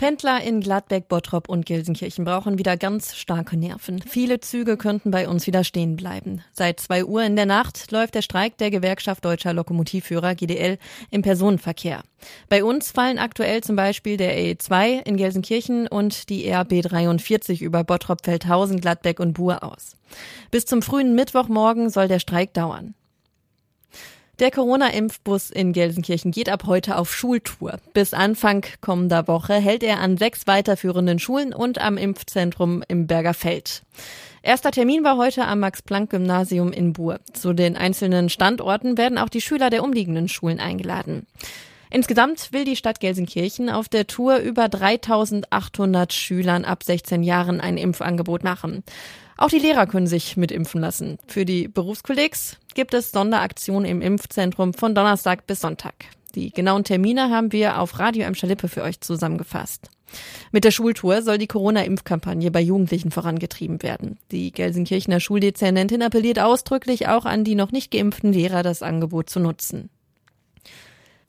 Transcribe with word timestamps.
Pendler 0.00 0.42
in 0.42 0.62
Gladbeck, 0.62 1.08
Bottrop 1.08 1.50
und 1.50 1.66
Gelsenkirchen 1.66 2.24
brauchen 2.24 2.56
wieder 2.56 2.78
ganz 2.78 3.14
starke 3.16 3.58
Nerven. 3.58 4.00
Viele 4.00 4.40
Züge 4.40 4.78
könnten 4.78 5.10
bei 5.10 5.28
uns 5.28 5.46
wieder 5.46 5.62
stehen 5.62 5.96
bleiben. 5.96 6.42
Seit 6.54 6.80
zwei 6.80 7.04
Uhr 7.04 7.22
in 7.22 7.36
der 7.36 7.44
Nacht 7.44 7.90
läuft 7.92 8.14
der 8.14 8.22
Streik 8.22 8.56
der 8.56 8.70
Gewerkschaft 8.70 9.22
Deutscher 9.26 9.52
Lokomotivführer 9.52 10.34
GDL 10.34 10.78
im 11.10 11.20
Personenverkehr. 11.20 12.00
Bei 12.48 12.64
uns 12.64 12.92
fallen 12.92 13.18
aktuell 13.18 13.62
zum 13.62 13.76
Beispiel 13.76 14.16
der 14.16 14.38
E2 14.38 15.04
in 15.04 15.18
Gelsenkirchen 15.18 15.86
und 15.86 16.30
die 16.30 16.50
RB 16.50 16.80
43 16.80 17.60
über 17.60 17.84
Bottrop, 17.84 18.24
Feldhausen, 18.24 18.80
Gladbeck 18.80 19.20
und 19.20 19.34
Buhr 19.34 19.62
aus. 19.62 19.98
Bis 20.50 20.64
zum 20.64 20.80
frühen 20.80 21.14
Mittwochmorgen 21.14 21.90
soll 21.90 22.08
der 22.08 22.20
Streik 22.20 22.54
dauern. 22.54 22.94
Der 24.40 24.50
Corona-Impfbus 24.50 25.50
in 25.50 25.74
Gelsenkirchen 25.74 26.30
geht 26.30 26.48
ab 26.48 26.62
heute 26.64 26.96
auf 26.96 27.14
Schultour. 27.14 27.78
Bis 27.92 28.14
Anfang 28.14 28.64
kommender 28.80 29.28
Woche 29.28 29.52
hält 29.52 29.82
er 29.82 30.00
an 30.00 30.16
sechs 30.16 30.46
weiterführenden 30.46 31.18
Schulen 31.18 31.52
und 31.52 31.78
am 31.78 31.98
Impfzentrum 31.98 32.82
im 32.88 33.06
Berger 33.06 33.34
Feld. 33.34 33.82
Erster 34.42 34.70
Termin 34.70 35.04
war 35.04 35.18
heute 35.18 35.44
am 35.44 35.60
Max-Planck-Gymnasium 35.60 36.72
in 36.72 36.94
Buhr. 36.94 37.20
Zu 37.34 37.52
den 37.52 37.76
einzelnen 37.76 38.30
Standorten 38.30 38.96
werden 38.96 39.18
auch 39.18 39.28
die 39.28 39.42
Schüler 39.42 39.68
der 39.68 39.84
umliegenden 39.84 40.26
Schulen 40.28 40.58
eingeladen. 40.58 41.26
Insgesamt 41.90 42.52
will 42.52 42.64
die 42.64 42.76
Stadt 42.76 43.00
Gelsenkirchen 43.00 43.68
auf 43.68 43.88
der 43.88 44.06
Tour 44.06 44.38
über 44.38 44.68
3800 44.68 46.12
Schülern 46.12 46.64
ab 46.64 46.84
16 46.84 47.24
Jahren 47.24 47.60
ein 47.60 47.76
Impfangebot 47.76 48.44
machen. 48.44 48.84
Auch 49.36 49.48
die 49.48 49.58
Lehrer 49.58 49.86
können 49.86 50.06
sich 50.06 50.36
mitimpfen 50.36 50.80
lassen. 50.80 51.18
Für 51.26 51.44
die 51.44 51.66
Berufskollegs 51.66 52.58
gibt 52.74 52.94
es 52.94 53.10
Sonderaktionen 53.10 53.90
im 53.90 54.02
Impfzentrum 54.02 54.72
von 54.72 54.94
Donnerstag 54.94 55.46
bis 55.46 55.60
Sonntag. 55.60 55.94
Die 56.36 56.52
genauen 56.52 56.84
Termine 56.84 57.30
haben 57.30 57.50
wir 57.50 57.80
auf 57.80 57.98
Radio 57.98 58.22
Emscher 58.22 58.46
Lippe 58.46 58.68
für 58.68 58.82
euch 58.82 59.00
zusammengefasst. 59.00 59.90
Mit 60.52 60.64
der 60.64 60.70
Schultour 60.70 61.22
soll 61.22 61.38
die 61.38 61.46
Corona-Impfkampagne 61.46 62.50
bei 62.50 62.60
Jugendlichen 62.60 63.10
vorangetrieben 63.10 63.82
werden. 63.82 64.18
Die 64.30 64.52
Gelsenkirchener 64.52 65.20
Schuldezernentin 65.20 66.02
appelliert 66.02 66.38
ausdrücklich 66.38 67.08
auch 67.08 67.24
an 67.24 67.42
die 67.42 67.54
noch 67.56 67.72
nicht 67.72 67.90
geimpften 67.90 68.32
Lehrer, 68.32 68.62
das 68.62 68.82
Angebot 68.82 69.30
zu 69.30 69.40
nutzen. 69.40 69.90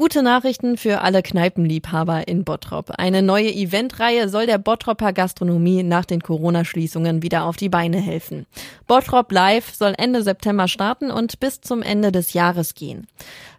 Gute 0.00 0.22
Nachrichten 0.22 0.78
für 0.78 1.02
alle 1.02 1.22
Kneipenliebhaber 1.22 2.26
in 2.26 2.42
Bottrop. 2.42 2.92
Eine 2.96 3.20
neue 3.20 3.52
Eventreihe 3.52 4.30
soll 4.30 4.46
der 4.46 4.56
Bottropper 4.56 5.12
Gastronomie 5.12 5.82
nach 5.82 6.06
den 6.06 6.22
Corona-Schließungen 6.22 7.22
wieder 7.22 7.44
auf 7.44 7.58
die 7.58 7.68
Beine 7.68 7.98
helfen. 7.98 8.46
Bottrop 8.86 9.30
Live 9.30 9.74
soll 9.74 9.92
Ende 9.98 10.22
September 10.22 10.68
starten 10.68 11.10
und 11.10 11.38
bis 11.38 11.60
zum 11.60 11.82
Ende 11.82 12.12
des 12.12 12.32
Jahres 12.32 12.74
gehen. 12.74 13.08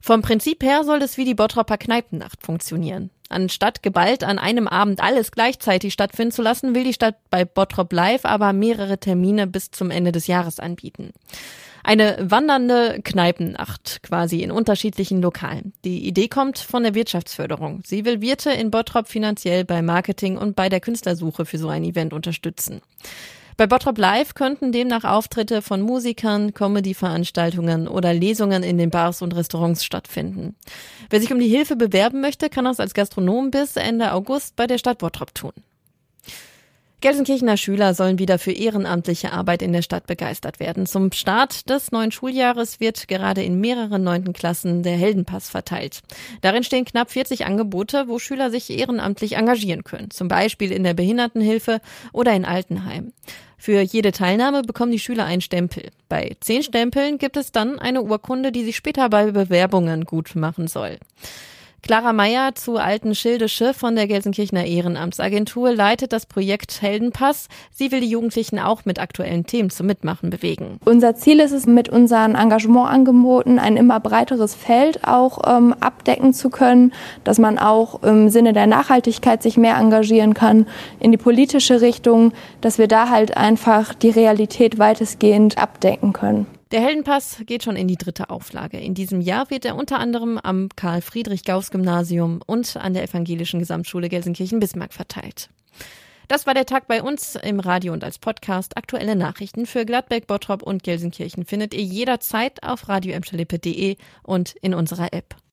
Vom 0.00 0.22
Prinzip 0.22 0.62
her 0.62 0.82
soll 0.84 1.02
es 1.02 1.18
wie 1.18 1.26
die 1.26 1.34
Bottropper 1.34 1.76
Kneipennacht 1.76 2.42
funktionieren. 2.42 3.10
Anstatt 3.28 3.82
geballt 3.82 4.24
an 4.24 4.38
einem 4.38 4.66
Abend 4.66 5.02
alles 5.02 5.32
gleichzeitig 5.32 5.92
stattfinden 5.92 6.32
zu 6.32 6.40
lassen, 6.40 6.74
will 6.74 6.84
die 6.84 6.94
Stadt 6.94 7.16
bei 7.28 7.44
Bottrop 7.44 7.92
Live 7.92 8.24
aber 8.24 8.54
mehrere 8.54 8.96
Termine 8.96 9.46
bis 9.46 9.72
zum 9.72 9.90
Ende 9.90 10.10
des 10.10 10.26
Jahres 10.26 10.58
anbieten. 10.58 11.10
Eine 11.82 12.16
wandernde 12.20 13.00
Kneipennacht 13.02 14.02
quasi 14.02 14.42
in 14.42 14.50
unterschiedlichen 14.50 15.22
Lokalen. 15.22 15.72
Die 15.84 16.06
Idee 16.06 16.28
kommt 16.28 16.58
von 16.58 16.82
der 16.82 16.94
Wirtschaftsförderung. 16.94 17.82
Sie 17.84 18.04
will 18.04 18.20
Wirte 18.20 18.50
in 18.50 18.70
Bottrop 18.70 19.08
finanziell 19.08 19.64
bei 19.64 19.82
Marketing 19.82 20.36
und 20.36 20.56
bei 20.56 20.68
der 20.68 20.80
Künstlersuche 20.80 21.44
für 21.44 21.58
so 21.58 21.68
ein 21.68 21.84
Event 21.84 22.12
unterstützen. 22.12 22.80
Bei 23.56 23.66
Bottrop 23.66 23.98
Live 23.98 24.34
könnten 24.34 24.72
demnach 24.72 25.04
Auftritte 25.04 25.60
von 25.60 25.82
Musikern, 25.82 26.54
Comedy-Veranstaltungen 26.54 27.88
oder 27.88 28.14
Lesungen 28.14 28.62
in 28.62 28.78
den 28.78 28.88
Bars 28.88 29.20
und 29.20 29.36
Restaurants 29.36 29.84
stattfinden. 29.84 30.56
Wer 31.10 31.20
sich 31.20 31.30
um 31.30 31.38
die 31.38 31.48
Hilfe 31.48 31.76
bewerben 31.76 32.22
möchte, 32.22 32.48
kann 32.48 32.64
das 32.64 32.80
als 32.80 32.94
Gastronom 32.94 33.50
bis 33.50 33.76
Ende 33.76 34.12
August 34.12 34.56
bei 34.56 34.66
der 34.66 34.78
Stadt 34.78 34.96
Bottrop 34.96 35.34
tun. 35.34 35.52
Gelsenkirchener 37.00 37.56
Schüler 37.56 37.94
sollen 37.94 38.18
wieder 38.18 38.38
für 38.38 38.52
ehrenamtliche 38.52 39.32
Arbeit 39.32 39.62
in 39.62 39.72
der 39.72 39.80
Stadt 39.80 40.06
begeistert 40.06 40.60
werden. 40.60 40.84
Zum 40.84 41.12
Start 41.12 41.70
des 41.70 41.92
neuen 41.92 42.12
Schuljahres 42.12 42.78
wird 42.78 43.08
gerade 43.08 43.42
in 43.42 43.58
mehreren 43.58 44.04
neunten 44.04 44.34
Klassen 44.34 44.82
der 44.82 44.96
Heldenpass 44.96 45.48
verteilt. 45.48 46.02
Darin 46.42 46.62
stehen 46.62 46.84
knapp 46.84 47.10
40 47.10 47.46
Angebote, 47.46 48.04
wo 48.06 48.18
Schüler 48.18 48.50
sich 48.50 48.68
ehrenamtlich 48.68 49.36
engagieren 49.36 49.82
können. 49.82 50.10
Zum 50.10 50.28
Beispiel 50.28 50.72
in 50.72 50.84
der 50.84 50.92
Behindertenhilfe 50.92 51.80
oder 52.12 52.34
in 52.34 52.44
Altenheim. 52.44 53.12
Für 53.56 53.80
jede 53.80 54.12
Teilnahme 54.12 54.62
bekommen 54.62 54.92
die 54.92 54.98
Schüler 54.98 55.24
einen 55.24 55.42
Stempel. 55.42 55.90
Bei 56.08 56.36
zehn 56.40 56.62
Stempeln 56.62 57.18
gibt 57.18 57.36
es 57.36 57.52
dann 57.52 57.78
eine 57.78 58.02
Urkunde, 58.02 58.52
die 58.52 58.64
sich 58.64 58.76
später 58.76 59.08
bei 59.08 59.30
Bewerbungen 59.30 60.04
gut 60.04 60.34
machen 60.34 60.68
soll. 60.68 60.98
Clara 61.82 62.12
Meyer 62.12 62.54
zu 62.54 62.76
Alten 62.76 63.14
Schildische 63.14 63.74
von 63.74 63.96
der 63.96 64.06
Gelsenkirchener 64.06 64.64
Ehrenamtsagentur 64.64 65.72
leitet 65.72 66.12
das 66.12 66.26
Projekt 66.26 66.82
Heldenpass. 66.82 67.48
Sie 67.72 67.90
will 67.90 68.00
die 68.00 68.10
Jugendlichen 68.10 68.58
auch 68.58 68.84
mit 68.84 68.98
aktuellen 68.98 69.46
Themen 69.46 69.70
zum 69.70 69.86
Mitmachen 69.86 70.30
bewegen. 70.30 70.78
Unser 70.84 71.16
Ziel 71.16 71.40
ist 71.40 71.52
es, 71.52 71.66
mit 71.66 71.88
unseren 71.88 72.34
Engagementangeboten 72.34 73.58
ein 73.58 73.76
immer 73.76 73.98
breiteres 73.98 74.54
Feld 74.54 75.04
auch 75.06 75.40
ähm, 75.46 75.74
abdecken 75.80 76.32
zu 76.32 76.50
können, 76.50 76.92
dass 77.24 77.38
man 77.38 77.58
auch 77.58 78.02
im 78.02 78.28
Sinne 78.28 78.52
der 78.52 78.66
Nachhaltigkeit 78.66 79.42
sich 79.42 79.56
mehr 79.56 79.76
engagieren 79.76 80.34
kann 80.34 80.66
in 81.00 81.12
die 81.12 81.18
politische 81.18 81.80
Richtung, 81.80 82.32
dass 82.60 82.78
wir 82.78 82.88
da 82.88 83.08
halt 83.08 83.36
einfach 83.36 83.94
die 83.94 84.10
Realität 84.10 84.78
weitestgehend 84.78 85.58
abdecken 85.58 86.12
können. 86.12 86.46
Der 86.70 86.82
Heldenpass 86.82 87.42
geht 87.46 87.64
schon 87.64 87.74
in 87.74 87.88
die 87.88 87.96
dritte 87.96 88.30
Auflage. 88.30 88.78
In 88.78 88.94
diesem 88.94 89.20
Jahr 89.20 89.50
wird 89.50 89.64
er 89.64 89.74
unter 89.74 89.98
anderem 89.98 90.38
am 90.38 90.68
Karl-Friedrich-Gauss-Gymnasium 90.76 92.42
und 92.46 92.76
an 92.76 92.94
der 92.94 93.02
Evangelischen 93.02 93.58
Gesamtschule 93.58 94.08
Gelsenkirchen-Bismarck 94.08 94.92
verteilt. 94.92 95.50
Das 96.28 96.46
war 96.46 96.54
der 96.54 96.66
Tag 96.66 96.86
bei 96.86 97.02
uns 97.02 97.34
im 97.34 97.58
Radio 97.58 97.92
und 97.92 98.04
als 98.04 98.20
Podcast. 98.20 98.76
Aktuelle 98.76 99.16
Nachrichten 99.16 99.66
für 99.66 99.84
Gladbeck, 99.84 100.28
Bottrop 100.28 100.62
und 100.62 100.84
Gelsenkirchen 100.84 101.44
findet 101.44 101.74
ihr 101.74 101.82
jederzeit 101.82 102.62
auf 102.62 102.88
radioemschalippe.de 102.88 103.96
und 104.22 104.54
in 104.62 104.72
unserer 104.72 105.12
App. 105.12 105.34